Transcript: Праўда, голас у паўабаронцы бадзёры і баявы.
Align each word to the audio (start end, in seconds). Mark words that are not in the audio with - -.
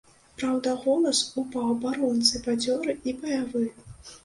Праўда, 0.37 0.71
голас 0.85 1.19
у 1.41 1.43
паўабаронцы 1.57 2.43
бадзёры 2.49 2.99
і 3.09 3.17
баявы. 3.23 3.65